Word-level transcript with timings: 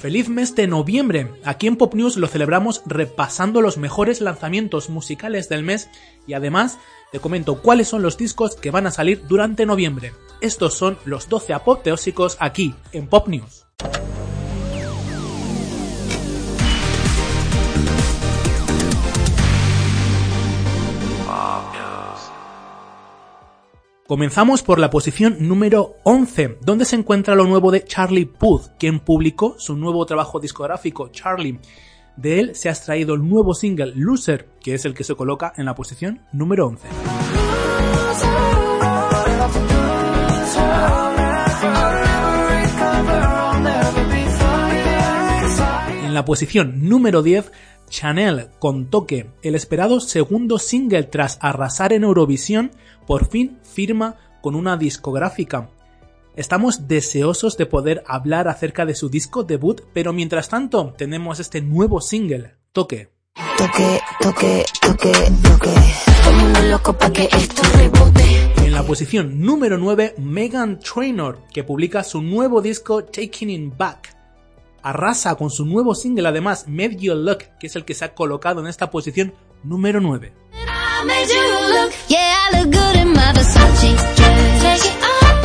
Feliz 0.00 0.28
mes 0.28 0.54
de 0.54 0.68
noviembre. 0.68 1.32
Aquí 1.44 1.66
en 1.66 1.76
Pop 1.76 1.94
News 1.94 2.16
lo 2.16 2.28
celebramos 2.28 2.82
repasando 2.86 3.60
los 3.60 3.76
mejores 3.76 4.20
lanzamientos 4.20 4.88
musicales 4.88 5.48
del 5.48 5.64
mes 5.64 5.90
y 6.28 6.34
además 6.34 6.78
te 7.10 7.18
comento 7.18 7.60
cuáles 7.60 7.88
son 7.88 8.02
los 8.02 8.16
discos 8.16 8.54
que 8.54 8.70
van 8.70 8.86
a 8.86 8.92
salir 8.92 9.26
durante 9.26 9.66
noviembre. 9.66 10.12
Estos 10.40 10.74
son 10.74 10.96
los 11.04 11.28
12 11.28 11.54
apoteósicos 11.54 12.36
aquí 12.38 12.74
en 12.92 13.08
Pop 13.08 13.26
News. 13.26 13.66
Comenzamos 24.06 24.62
por 24.62 24.78
la 24.78 24.88
posición 24.88 25.36
número 25.40 25.96
11, 26.04 26.58
donde 26.60 26.84
se 26.84 26.94
encuentra 26.94 27.34
lo 27.34 27.44
nuevo 27.44 27.72
de 27.72 27.82
Charlie 27.82 28.24
Puth, 28.24 28.68
quien 28.78 29.00
publicó 29.00 29.56
su 29.58 29.74
nuevo 29.74 30.06
trabajo 30.06 30.38
discográfico 30.38 31.08
Charlie. 31.08 31.58
De 32.16 32.38
él 32.38 32.54
se 32.54 32.68
ha 32.68 32.72
extraído 32.72 33.14
el 33.14 33.28
nuevo 33.28 33.52
single 33.52 33.94
Loser, 33.96 34.48
que 34.60 34.74
es 34.74 34.84
el 34.84 34.94
que 34.94 35.02
se 35.02 35.16
coloca 35.16 35.52
en 35.56 35.64
la 35.64 35.74
posición 35.74 36.20
número 36.32 36.68
11. 36.68 36.86
En 46.04 46.14
la 46.14 46.24
posición 46.24 46.88
número 46.88 47.24
10 47.24 47.50
Chanel 47.88 48.50
con 48.58 48.90
Toque, 48.90 49.30
el 49.42 49.54
esperado 49.54 50.00
segundo 50.00 50.58
single 50.58 51.04
tras 51.04 51.38
arrasar 51.40 51.92
en 51.92 52.04
Eurovisión, 52.04 52.70
por 53.06 53.28
fin 53.28 53.58
firma 53.62 54.16
con 54.40 54.54
una 54.54 54.76
discográfica. 54.76 55.70
Estamos 56.34 56.86
deseosos 56.86 57.56
de 57.56 57.66
poder 57.66 58.04
hablar 58.06 58.48
acerca 58.48 58.84
de 58.84 58.94
su 58.94 59.08
disco 59.08 59.42
debut, 59.42 59.80
pero 59.92 60.12
mientras 60.12 60.48
tanto 60.48 60.94
tenemos 60.96 61.40
este 61.40 61.62
nuevo 61.62 62.00
single, 62.00 62.56
Toque. 62.72 63.10
Toque, 63.56 64.00
toque, 64.20 64.64
toque, 64.82 65.12
toque. 65.42 66.68
loco 66.68 66.96
que 67.12 67.28
esto 67.32 67.62
En 68.64 68.72
la 68.72 68.82
posición 68.82 69.40
número 69.40 69.78
9, 69.78 70.16
Megan 70.18 70.78
Trainor, 70.78 71.40
que 71.52 71.64
publica 71.64 72.04
su 72.04 72.20
nuevo 72.20 72.60
disco 72.60 73.04
Taking 73.04 73.50
It 73.50 73.76
Back 73.76 74.15
arrasa 74.86 75.34
con 75.34 75.50
su 75.50 75.66
nuevo 75.66 75.94
single, 75.96 76.28
además, 76.28 76.66
Made 76.68 76.96
You 76.96 77.14
Look, 77.14 77.38
que 77.58 77.66
es 77.66 77.74
el 77.74 77.84
que 77.84 77.94
se 77.94 78.04
ha 78.04 78.14
colocado 78.14 78.60
en 78.60 78.68
esta 78.68 78.88
posición 78.90 79.34
número 79.64 80.00
9. 80.00 80.32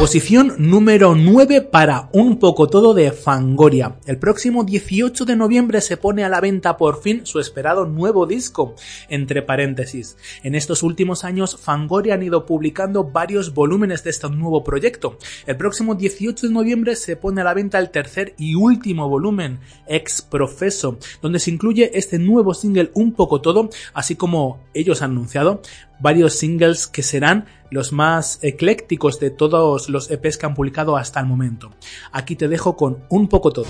Posición 0.02 0.56
número 0.58 1.14
9 1.14 1.62
para 1.62 2.10
Un 2.12 2.40
poco 2.40 2.66
todo 2.66 2.96
de 2.96 3.12
Fangoria. 3.12 3.98
El 4.08 4.18
próximo 4.18 4.64
18 4.64 5.26
de 5.26 5.36
noviembre 5.36 5.80
se 5.80 5.96
pone 5.96 6.24
a 6.24 6.30
la 6.30 6.42
venta 6.42 6.76
por 6.76 7.04
fin 7.04 7.24
su 7.28 7.40
esperado 7.40 7.86
nuevo 7.86 8.26
disco, 8.26 8.74
entre 9.10 9.44
paréntesis. 9.44 10.18
En 10.42 10.56
estos 10.56 10.82
últimos 10.82 11.24
años 11.24 11.56
Fangoria 11.56 12.16
han 12.16 12.24
ido 12.24 12.48
publicando 12.48 13.04
varios 13.04 13.54
volúmenes 13.54 14.04
de 14.04 14.10
este 14.10 14.28
nuevo 14.32 14.64
proyecto. 14.64 15.20
El 15.46 15.58
próximo 15.58 15.94
18 15.94 16.48
de 16.48 16.54
noviembre 16.54 16.96
se 16.96 17.16
pone 17.16 17.42
a 17.42 17.44
la 17.44 17.54
venta 17.54 17.78
el 17.78 17.92
tercer 17.92 18.34
y 18.40 18.56
último 18.56 19.08
volumen, 19.08 19.60
Ex 19.86 20.24
Profeso, 20.24 20.98
donde 21.22 21.38
se 21.38 21.52
incluye 21.52 21.92
este 21.94 22.18
nuevo 22.18 22.56
single 22.56 22.90
Un 22.96 23.12
poco 23.12 23.40
todo, 23.40 23.70
así 23.94 24.16
como 24.16 24.64
ellos 24.74 25.04
han 25.04 25.12
anunciado 25.12 25.62
varios 26.02 26.34
singles 26.34 26.88
que 26.88 27.04
serán 27.04 27.46
los 27.70 27.94
más 27.94 28.40
eclécticos 28.42 29.20
de 29.20 29.30
todos 29.30 29.90
los 29.90 30.12
EPs 30.12 30.38
que 30.38 30.46
han 30.46 30.54
publicado 30.54 30.98
hasta 30.98 31.20
el 31.20 31.26
momento. 31.26 31.72
Aquí 32.12 32.36
te 32.36 32.48
dejo 32.48 32.76
con 32.76 33.04
un 33.10 33.28
poco 33.28 33.52
todo. 33.52 33.68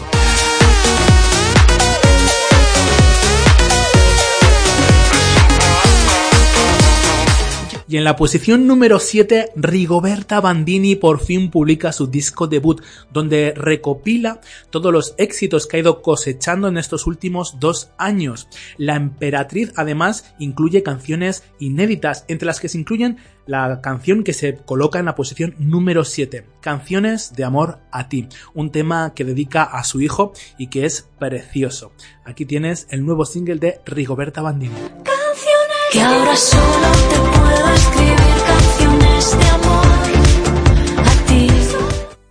Y 7.91 7.97
en 7.97 8.06
la 8.06 8.16
posición 8.16 8.68
número 8.68 9.00
7, 9.00 9.52
Rigoberta 9.53 10.40
Bandini 10.40 10.96
por 10.96 11.19
fin 11.19 11.52
publica 11.52 11.91
su 11.91 12.07
disco 12.07 12.47
debut, 12.47 12.81
donde 13.12 13.53
recopila 13.53 14.40
todos 14.69 14.94
los 14.94 15.13
éxitos 15.18 15.68
que 15.68 15.75
ha 15.75 15.79
ido 15.81 16.01
cosechando 16.01 16.69
en 16.69 16.78
estos 16.78 17.06
últimos 17.06 17.59
dos 17.59 17.91
años. 17.97 18.47
La 18.78 18.96
emperatriz 18.96 19.74
además 19.75 20.34
incluye 20.40 20.84
canciones 20.84 21.44
inéditas, 21.59 22.24
entre 22.30 22.46
las 22.46 22.62
que 22.62 22.69
se 22.69 22.78
incluyen 22.78 23.18
la 23.46 23.81
canción 23.81 24.24
que 24.24 24.31
se 24.31 24.56
coloca 24.56 24.97
en 24.97 25.06
la 25.06 25.16
posición 25.16 25.56
número 25.59 26.06
7, 26.06 26.46
Canciones 26.62 27.34
de 27.34 27.44
Amor 27.44 27.80
a 27.91 28.07
ti, 28.07 28.30
un 28.53 28.72
tema 28.72 29.13
que 29.13 29.25
dedica 29.25 29.63
a 29.63 29.84
su 29.84 30.00
hijo 30.00 30.31
y 30.57 30.68
que 30.68 30.85
es 30.85 31.09
precioso. 31.19 31.91
Aquí 32.24 32.46
tienes 32.46 32.88
el 32.90 33.06
nuevo 33.06 33.25
single 33.25 33.57
de 33.57 33.81
Rigoberta 33.85 34.41
Bandini. 34.41 35.10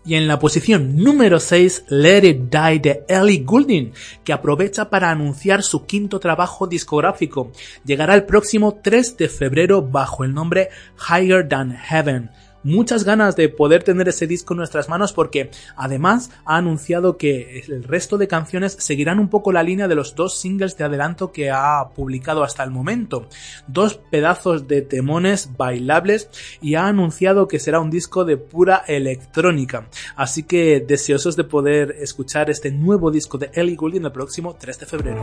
Y 0.06 0.14
en 0.14 0.26
la 0.26 0.38
posición 0.38 0.96
número 0.96 1.38
6, 1.38 1.84
Let 1.88 2.24
It 2.24 2.40
Die 2.50 2.78
de 2.80 3.04
Ellie 3.06 3.44
Goulding, 3.44 3.92
que 4.24 4.32
aprovecha 4.32 4.88
para 4.88 5.10
anunciar 5.10 5.62
su 5.62 5.84
quinto 5.84 6.18
trabajo 6.18 6.66
discográfico. 6.66 7.52
Llegará 7.84 8.14
el 8.14 8.24
próximo 8.24 8.80
3 8.82 9.18
de 9.18 9.28
febrero 9.28 9.82
bajo 9.82 10.24
el 10.24 10.32
nombre 10.32 10.70
Higher 11.08 11.46
Than 11.46 11.76
Heaven 11.76 12.30
muchas 12.62 13.04
ganas 13.04 13.36
de 13.36 13.48
poder 13.48 13.82
tener 13.82 14.08
ese 14.08 14.26
disco 14.26 14.54
en 14.54 14.58
nuestras 14.58 14.88
manos 14.88 15.12
porque 15.12 15.50
además 15.76 16.30
ha 16.44 16.56
anunciado 16.56 17.16
que 17.16 17.64
el 17.68 17.84
resto 17.84 18.18
de 18.18 18.28
canciones 18.28 18.76
seguirán 18.78 19.18
un 19.18 19.28
poco 19.28 19.52
la 19.52 19.62
línea 19.62 19.88
de 19.88 19.94
los 19.94 20.14
dos 20.14 20.38
singles 20.38 20.76
de 20.76 20.84
adelanto 20.84 21.32
que 21.32 21.50
ha 21.50 21.88
publicado 21.94 22.42
hasta 22.42 22.62
el 22.62 22.70
momento. 22.70 23.26
Dos 23.66 24.00
pedazos 24.10 24.68
de 24.68 24.82
temones 24.82 25.50
bailables 25.56 26.28
y 26.60 26.74
ha 26.74 26.86
anunciado 26.86 27.48
que 27.48 27.58
será 27.58 27.80
un 27.80 27.90
disco 27.90 28.24
de 28.24 28.36
pura 28.36 28.84
electrónica. 28.86 29.88
Así 30.16 30.42
que 30.42 30.84
deseosos 30.86 31.36
de 31.36 31.44
poder 31.44 31.96
escuchar 32.00 32.50
este 32.50 32.70
nuevo 32.70 33.10
disco 33.10 33.38
de 33.38 33.50
Ellie 33.54 33.76
Goulding 33.76 34.04
el 34.04 34.12
próximo 34.12 34.56
3 34.58 34.78
de 34.78 34.86
febrero. 34.86 35.22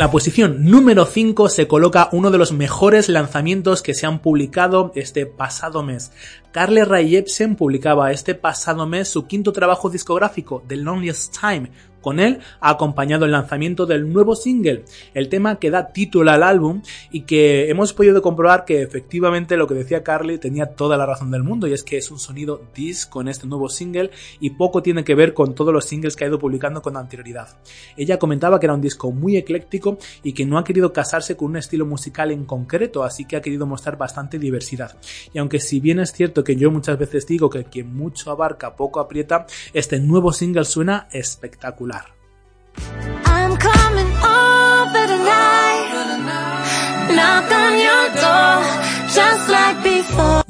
La 0.00 0.10
posición 0.10 0.64
número 0.64 1.04
5 1.04 1.50
se 1.50 1.68
coloca 1.68 2.08
uno 2.12 2.30
de 2.30 2.38
los 2.38 2.52
mejores 2.52 3.10
lanzamientos 3.10 3.82
que 3.82 3.92
se 3.92 4.06
han 4.06 4.22
publicado 4.22 4.92
este 4.94 5.26
pasado 5.26 5.82
mes. 5.82 6.10
Carly 6.52 6.84
Rae 6.84 7.06
Jepsen 7.06 7.54
publicaba 7.54 8.10
este 8.10 8.34
pasado 8.34 8.86
mes 8.86 9.10
su 9.10 9.26
quinto 9.26 9.52
trabajo 9.52 9.90
discográfico, 9.90 10.64
The 10.66 10.76
Loneliest 10.76 11.36
Time, 11.38 11.70
con 12.00 12.20
él 12.20 12.40
ha 12.60 12.70
acompañado 12.70 13.24
el 13.24 13.32
lanzamiento 13.32 13.86
del 13.86 14.12
nuevo 14.12 14.34
single, 14.34 14.84
el 15.14 15.28
tema 15.28 15.58
que 15.58 15.70
da 15.70 15.92
título 15.92 16.30
al 16.30 16.42
álbum 16.42 16.82
y 17.10 17.22
que 17.22 17.70
hemos 17.70 17.92
podido 17.92 18.22
comprobar 18.22 18.64
que 18.64 18.82
efectivamente 18.82 19.56
lo 19.56 19.66
que 19.66 19.74
decía 19.74 20.02
Carly 20.02 20.38
tenía 20.38 20.66
toda 20.66 20.96
la 20.96 21.06
razón 21.06 21.30
del 21.30 21.42
mundo 21.42 21.66
y 21.66 21.72
es 21.72 21.82
que 21.82 21.96
es 21.98 22.10
un 22.10 22.18
sonido 22.18 22.62
disco 22.74 23.20
en 23.20 23.28
este 23.28 23.46
nuevo 23.46 23.68
single 23.68 24.10
y 24.40 24.50
poco 24.50 24.82
tiene 24.82 25.04
que 25.04 25.14
ver 25.14 25.34
con 25.34 25.54
todos 25.54 25.72
los 25.72 25.84
singles 25.84 26.16
que 26.16 26.24
ha 26.24 26.28
ido 26.28 26.38
publicando 26.38 26.82
con 26.82 26.96
anterioridad. 26.96 27.48
Ella 27.96 28.18
comentaba 28.18 28.58
que 28.58 28.66
era 28.66 28.74
un 28.74 28.80
disco 28.80 29.12
muy 29.12 29.36
ecléctico 29.36 29.98
y 30.22 30.32
que 30.32 30.46
no 30.46 30.58
ha 30.58 30.64
querido 30.64 30.92
casarse 30.92 31.36
con 31.36 31.50
un 31.50 31.56
estilo 31.56 31.86
musical 31.86 32.30
en 32.30 32.44
concreto, 32.44 33.04
así 33.04 33.24
que 33.24 33.36
ha 33.36 33.40
querido 33.40 33.66
mostrar 33.66 33.96
bastante 33.96 34.38
diversidad. 34.38 34.96
Y 35.32 35.38
aunque 35.38 35.60
si 35.60 35.80
bien 35.80 36.00
es 36.00 36.12
cierto 36.12 36.44
que 36.44 36.56
yo 36.56 36.70
muchas 36.70 36.98
veces 36.98 37.26
digo 37.26 37.50
que 37.50 37.64
quien 37.64 37.94
mucho 37.94 38.30
abarca 38.30 38.76
poco 38.76 39.00
aprieta, 39.00 39.46
este 39.72 39.98
nuevo 40.00 40.32
single 40.32 40.64
suena 40.64 41.08
espectacular. 41.12 41.89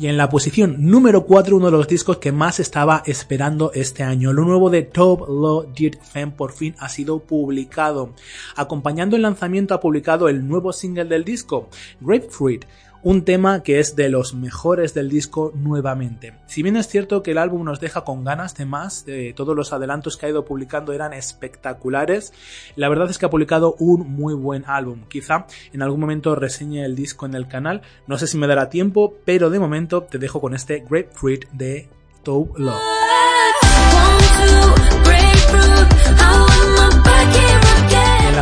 Y 0.01 0.07
en 0.07 0.17
la 0.17 0.31
posición 0.31 0.77
número 0.79 1.27
4, 1.27 1.57
uno 1.57 1.67
de 1.67 1.73
los 1.73 1.87
discos 1.87 2.17
que 2.17 2.33
más 2.33 2.59
estaba 2.59 3.03
esperando 3.05 3.71
este 3.75 4.03
año. 4.03 4.33
Lo 4.33 4.47
nuevo 4.47 4.71
de 4.71 4.81
Top 4.81 5.29
Law 5.29 5.67
Did 5.75 5.97
Femme 6.01 6.33
por 6.33 6.53
fin 6.53 6.75
ha 6.79 6.89
sido 6.89 7.19
publicado. 7.19 8.15
Acompañando 8.57 9.17
el 9.17 9.23
lanzamiento 9.23 9.75
ha 9.75 9.81
publicado 9.81 10.31
el 10.31 10.49
nuevo 10.49 10.73
single 10.73 11.05
del 11.05 11.25
disco, 11.25 11.69
Grapefruit 12.01 12.65
un 13.03 13.25
tema 13.25 13.63
que 13.63 13.79
es 13.79 13.97
de 13.97 14.09
los 14.09 14.35
mejores 14.35 14.95
del 14.95 15.09
disco 15.09 15.53
nuevamente. 15.55 16.35
Si 16.47 16.63
bien 16.63 16.77
es 16.77 16.89
cierto 16.89 17.23
que 17.23 17.31
el 17.31 17.39
álbum 17.39 17.65
nos 17.65 17.81
deja 17.81 18.05
con 18.05 18.25
ganas 18.25 18.55
de 18.57 18.67
más, 18.67 19.05
de 19.05 19.33
todos 19.35 19.57
los 19.57 19.73
adelantos 19.73 20.17
que 20.17 20.27
ha 20.27 20.29
ido 20.29 20.45
publicando 20.45 20.93
eran 20.93 21.13
espectaculares, 21.13 22.33
la 22.77 22.89
verdad 22.89 23.11
es 23.11 23.19
que 23.19 23.27
ha 23.27 23.31
publicado 23.31 23.75
un 23.79 24.11
muy 24.11 24.35
buen 24.35 24.65
álbum. 24.67 25.03
Quizá 25.09 25.47
en 25.73 25.83
algún 25.83 26.01
momento 26.01 26.35
reseñe 26.35 26.85
el 26.85 26.97
disco 26.97 27.27
en 27.27 27.35
el 27.35 27.49
canal, 27.49 27.83
no 28.07 28.19
sé 28.19 28.27
si 28.27 28.39
me 28.39 28.47
dará 28.47 28.69
tiempo, 28.69 29.15
pero 29.25 29.51
de 29.51 29.59
momento 29.59 30.03
te 30.03 30.19
dejo 30.19 30.41
con 30.41 30.55
este 30.55 30.85
Grapefruit 30.89 31.49
de 31.53 31.89
Toe 32.23 32.51
Love. 32.57 32.81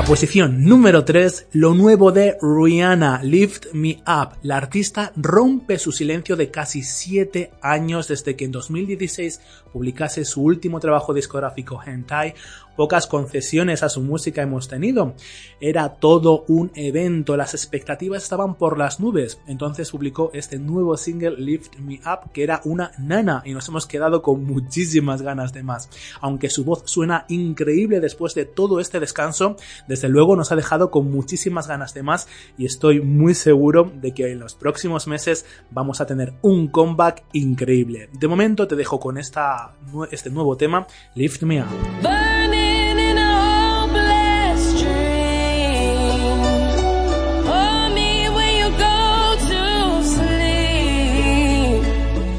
Posición 0.05 0.65
número 0.65 1.05
3, 1.05 1.49
lo 1.53 1.75
nuevo 1.75 2.13
de 2.13 2.37
Rihanna, 2.41 3.23
Lift 3.23 3.73
Me 3.73 4.03
Up. 4.07 4.39
La 4.43 4.57
artista 4.57 5.13
rompe 5.17 5.79
su 5.79 5.93
silencio 5.93 6.37
de 6.37 6.51
casi 6.51 6.83
7 6.83 7.53
años 7.63 8.09
desde 8.09 8.37
que 8.37 8.45
en 8.45 8.53
2016 8.53 9.41
publicase 9.73 10.25
su 10.25 10.43
último 10.43 10.81
trabajo 10.81 11.13
discográfico 11.13 11.81
Hentai, 11.85 12.35
pocas 12.79 13.09
concesiones 13.09 13.83
a 13.83 13.89
su 13.89 14.01
música 14.03 14.41
hemos 14.41 14.69
tenido. 14.69 15.15
Era 15.61 15.97
todo 15.97 16.45
un 16.47 16.71
evento, 16.77 17.37
las 17.37 17.53
expectativas 17.53 18.23
estaban 18.23 18.55
por 18.55 18.79
las 18.79 19.01
nubes. 19.01 19.41
Entonces 19.49 19.91
publicó 19.91 20.31
este 20.33 20.61
nuevo 20.61 20.97
single 20.97 21.37
Lift 21.39 21.77
Me 21.81 22.01
Up 22.07 22.31
que 22.33 22.45
era 22.45 22.61
una 22.65 22.93
nana 22.97 23.43
y 23.45 23.53
nos 23.53 23.67
hemos 23.67 23.85
quedado 23.87 24.23
con 24.23 24.45
muchísimas 24.45 25.23
ganas 25.23 25.53
de 25.53 25.65
más. 25.65 25.91
Aunque 26.21 26.51
su 26.51 26.65
voz 26.65 26.85
suena 26.85 27.25
increíble 27.29 27.99
después 27.99 28.37
de 28.37 28.45
todo 28.45 28.79
este 28.79 29.01
descanso, 29.01 29.57
desde 29.89 30.09
luego 30.09 30.37
nos 30.37 30.53
ha 30.53 30.57
dejado 30.57 30.91
con 30.91 31.11
muchísimas 31.11 31.67
ganas 31.67 31.95
de 31.95 32.03
más 32.03 32.29
y 32.57 32.67
estoy 32.67 33.01
muy 33.01 33.35
seguro 33.35 33.91
de 33.95 34.13
que 34.13 34.31
en 34.31 34.39
los 34.39 34.55
próximos 34.55 35.07
meses 35.07 35.45
vamos 35.71 36.01
a 36.01 36.07
tener 36.07 36.35
un 36.43 36.69
comeback 36.69 37.25
increíble. 37.33 38.11
De 38.13 38.29
momento 38.29 38.69
te 38.69 38.77
dejo 38.77 39.01
con 39.01 39.19
esta, 39.19 39.75
este 40.11 40.31
nuevo 40.31 40.57
tema, 40.57 40.87
Lift 41.15 41.43
Me 41.43 41.63
Up. 41.63 42.38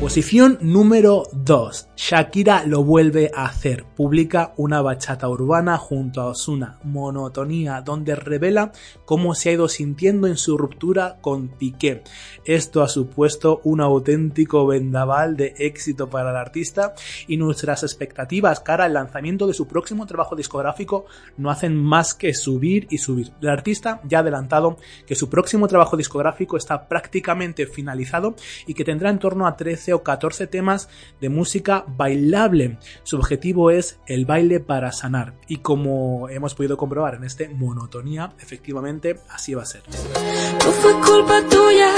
Posición 0.09 0.57
número 0.61 1.27
2. 1.33 1.89
Shakira 1.95 2.63
lo 2.65 2.83
vuelve 2.83 3.29
a 3.35 3.45
hacer. 3.45 3.85
Publica 3.95 4.55
una 4.57 4.81
bachata 4.81 5.29
urbana 5.29 5.77
junto 5.77 6.21
a 6.21 6.25
Osuna, 6.29 6.79
Monotonía, 6.83 7.81
donde 7.81 8.15
revela 8.15 8.71
cómo 9.05 9.35
se 9.35 9.49
ha 9.49 9.53
ido 9.53 9.67
sintiendo 9.67 10.25
en 10.25 10.37
su 10.37 10.57
ruptura 10.57 11.19
con 11.21 11.49
Piqué. 11.49 12.01
Esto 12.43 12.81
ha 12.81 12.87
supuesto 12.87 13.61
un 13.65 13.81
auténtico 13.81 14.65
vendaval 14.65 15.37
de 15.37 15.53
éxito 15.59 16.09
para 16.09 16.31
el 16.31 16.37
artista 16.37 16.95
y 17.27 17.37
nuestras 17.37 17.83
expectativas 17.83 18.61
cara 18.61 18.85
al 18.85 18.93
lanzamiento 18.93 19.45
de 19.45 19.53
su 19.53 19.67
próximo 19.67 20.07
trabajo 20.07 20.35
discográfico 20.35 21.05
no 21.37 21.51
hacen 21.51 21.75
más 21.75 22.15
que 22.15 22.33
subir 22.33 22.87
y 22.89 22.97
subir. 22.97 23.31
El 23.41 23.49
artista 23.49 24.01
ya 24.05 24.17
ha 24.17 24.21
adelantado 24.21 24.77
que 25.05 25.13
su 25.13 25.29
próximo 25.29 25.67
trabajo 25.67 25.97
discográfico 25.97 26.57
está 26.57 26.87
prácticamente 26.87 27.67
finalizado 27.67 28.33
y 28.65 28.73
que 28.73 28.83
tendrá 28.83 29.11
en 29.11 29.19
torno 29.19 29.45
a 29.45 29.55
13 29.55 29.93
o 29.93 29.98
14 30.03 30.47
temas 30.47 30.89
de 31.21 31.29
música 31.29 31.85
bailable. 31.87 32.77
Su 33.03 33.17
objetivo 33.17 33.71
es 33.71 33.99
el 34.07 34.25
baile 34.25 34.59
para 34.59 34.91
sanar 34.91 35.35
y 35.47 35.57
como 35.57 36.29
hemos 36.29 36.55
podido 36.55 36.77
comprobar 36.77 37.15
en 37.15 37.23
este 37.23 37.49
monotonía, 37.49 38.33
efectivamente 38.39 39.19
así 39.29 39.53
va 39.53 39.63
a 39.63 39.65
ser. 39.65 39.83
No 39.89 40.71
fue 40.71 40.93
culpa 40.93 41.41
tuya 41.49 41.91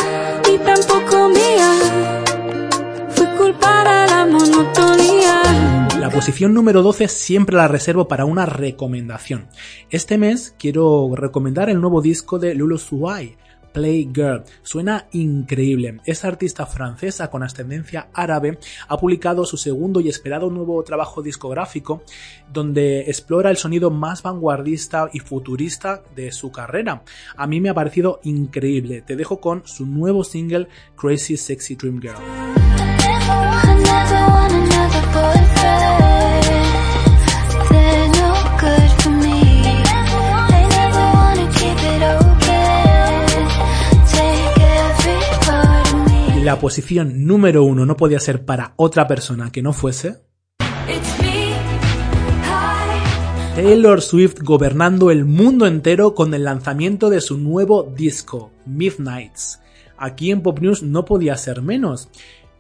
y 0.54 0.58
tampoco 0.60 1.30
mía. 1.30 1.72
Fue 3.10 3.28
culpa 3.38 3.84
de 3.84 4.12
la 4.12 4.26
monotonía. 4.26 5.82
La 6.00 6.10
posición 6.10 6.54
número 6.54 6.82
12 6.82 7.08
siempre 7.08 7.56
la 7.56 7.68
reservo 7.68 8.08
para 8.08 8.26
una 8.26 8.46
recomendación. 8.46 9.48
Este 9.92 10.18
mes 10.18 10.56
quiero 10.58 11.12
recomendar 11.16 11.70
el 11.70 11.80
nuevo 11.80 12.02
disco 12.02 12.40
de 12.40 12.56
Lulu 12.56 12.78
Suai, 12.80 13.38
Playgirl. 13.74 14.44
Suena 14.64 15.08
increíble. 15.12 16.00
Esta 16.06 16.28
artista 16.28 16.66
francesa 16.66 17.30
con 17.30 17.44
ascendencia 17.44 18.10
árabe 18.14 18.60
ha 18.88 18.98
publicado 18.98 19.46
su 19.46 19.58
segundo 19.58 20.00
y 20.00 20.10
esperado 20.10 20.50
nuevo 20.50 20.82
trabajo 20.84 21.22
discográfico 21.22 22.04
donde 22.52 23.02
explora 23.02 23.50
el 23.50 23.58
sonido 23.58 23.92
más 23.92 24.24
vanguardista 24.24 25.10
y 25.14 25.20
futurista 25.20 26.04
de 26.16 26.32
su 26.32 26.52
carrera. 26.52 27.04
A 27.36 27.48
mí 27.48 27.62
me 27.62 27.70
ha 27.70 27.74
parecido 27.74 28.20
increíble. 28.24 29.02
Te 29.02 29.16
dejo 29.16 29.40
con 29.40 29.64
su 29.66 29.86
nuevo 29.86 30.24
single 30.24 30.68
Crazy 30.96 31.38
Sexy 31.38 31.76
Dream 31.76 32.00
Girl. 32.02 32.18
La 46.44 46.58
posición 46.58 47.28
número 47.28 47.64
uno 47.64 47.86
no 47.86 47.96
podía 47.96 48.20
ser 48.20 48.46
para 48.46 48.74
otra 48.76 49.08
persona 49.08 49.52
que 49.52 49.62
no 49.62 49.74
fuese 49.74 50.24
Taylor 53.56 54.02
Swift 54.02 54.42
gobernando 54.42 55.12
el 55.12 55.26
mundo 55.26 55.68
entero 55.68 56.16
con 56.16 56.34
el 56.34 56.46
lanzamiento 56.46 57.12
de 57.12 57.22
su 57.22 57.38
nuevo 57.38 57.84
disco, 57.84 58.52
Midnights. 58.66 59.62
Aquí 59.98 60.32
en 60.32 60.42
Pop 60.42 60.60
News 60.60 60.82
no 60.82 61.06
podía 61.06 61.38
ser 61.38 61.62
menos. 61.62 62.10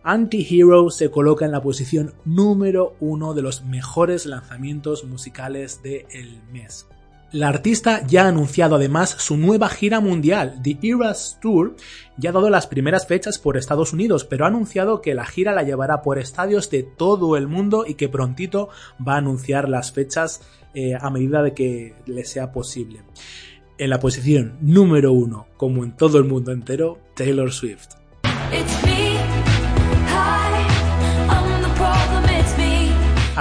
Anti-Hero 0.03 0.91
se 0.91 1.09
coloca 1.09 1.45
en 1.45 1.51
la 1.51 1.63
posición 1.63 2.13
número 2.23 2.95
uno 2.99 3.33
de 3.33 3.41
los 3.41 3.63
mejores 3.63 4.27
lanzamientos 4.27 5.05
musicales 5.05 5.81
del 5.81 6.41
mes. 6.51 6.87
La 7.31 7.47
artista 7.47 8.05
ya 8.05 8.25
ha 8.25 8.27
anunciado 8.27 8.75
además 8.75 9.15
su 9.17 9.37
nueva 9.37 9.69
gira 9.69 10.01
mundial, 10.01 10.59
The 10.61 10.77
Eras 10.81 11.37
Tour, 11.41 11.77
ya 12.17 12.31
ha 12.31 12.33
dado 12.33 12.49
las 12.49 12.67
primeras 12.67 13.07
fechas 13.07 13.39
por 13.39 13.55
Estados 13.55 13.93
Unidos, 13.93 14.25
pero 14.25 14.43
ha 14.43 14.49
anunciado 14.49 15.01
que 15.01 15.15
la 15.15 15.25
gira 15.25 15.53
la 15.53 15.63
llevará 15.63 16.01
por 16.01 16.19
estadios 16.19 16.69
de 16.69 16.83
todo 16.83 17.37
el 17.37 17.47
mundo 17.47 17.85
y 17.87 17.93
que 17.93 18.09
prontito 18.09 18.67
va 19.05 19.13
a 19.13 19.19
anunciar 19.19 19.69
las 19.69 19.93
fechas 19.93 20.41
eh, 20.73 20.95
a 20.99 21.09
medida 21.09 21.41
de 21.41 21.53
que 21.53 21.95
le 22.05 22.25
sea 22.25 22.51
posible. 22.51 23.03
En 23.77 23.89
la 23.89 24.01
posición 24.01 24.57
número 24.59 25.13
uno, 25.13 25.47
como 25.55 25.85
en 25.85 25.95
todo 25.95 26.17
el 26.17 26.25
mundo 26.25 26.51
entero, 26.51 26.99
Taylor 27.15 27.53
Swift. 27.53 27.91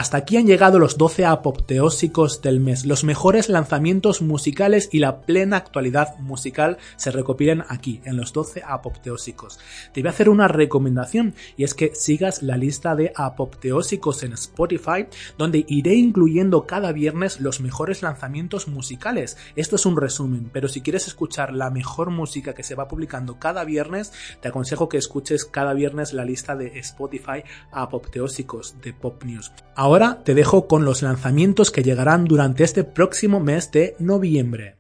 Hasta 0.00 0.16
aquí 0.16 0.38
han 0.38 0.46
llegado 0.46 0.78
los 0.78 0.96
12 0.96 1.26
apoteósicos 1.26 2.40
del 2.40 2.58
mes. 2.58 2.86
Los 2.86 3.04
mejores 3.04 3.50
lanzamientos 3.50 4.22
musicales 4.22 4.88
y 4.92 4.98
la 4.98 5.20
plena 5.20 5.58
actualidad 5.58 6.18
musical 6.20 6.78
se 6.96 7.10
recopilan 7.10 7.66
aquí, 7.68 8.00
en 8.06 8.16
los 8.16 8.32
12 8.32 8.62
apopteósicos. 8.66 9.58
Te 9.92 10.00
voy 10.00 10.08
a 10.08 10.12
hacer 10.12 10.30
una 10.30 10.48
recomendación 10.48 11.34
y 11.58 11.64
es 11.64 11.74
que 11.74 11.94
sigas 11.94 12.42
la 12.42 12.56
lista 12.56 12.96
de 12.96 13.12
apopteósicos 13.14 14.22
en 14.22 14.32
Spotify, 14.32 15.06
donde 15.36 15.66
iré 15.68 15.96
incluyendo 15.96 16.66
cada 16.66 16.92
viernes 16.92 17.38
los 17.38 17.60
mejores 17.60 18.00
lanzamientos 18.00 18.68
musicales. 18.68 19.36
Esto 19.54 19.76
es 19.76 19.84
un 19.84 19.98
resumen, 19.98 20.48
pero 20.50 20.68
si 20.68 20.80
quieres 20.80 21.08
escuchar 21.08 21.52
la 21.52 21.68
mejor 21.68 22.08
música 22.08 22.54
que 22.54 22.62
se 22.62 22.74
va 22.74 22.88
publicando 22.88 23.38
cada 23.38 23.64
viernes, 23.64 24.14
te 24.40 24.48
aconsejo 24.48 24.88
que 24.88 24.96
escuches 24.96 25.44
cada 25.44 25.74
viernes 25.74 26.14
la 26.14 26.24
lista 26.24 26.56
de 26.56 26.78
Spotify 26.78 27.44
apopteósicos 27.70 28.80
de 28.80 28.94
Pop 28.94 29.24
News. 29.24 29.52
Ahora 29.90 30.22
te 30.22 30.34
dejo 30.34 30.68
con 30.68 30.84
los 30.84 31.02
lanzamientos 31.02 31.72
que 31.72 31.82
llegarán 31.82 32.24
durante 32.24 32.62
este 32.62 32.84
próximo 32.84 33.40
mes 33.40 33.72
de 33.72 33.96
noviembre. 33.98 34.76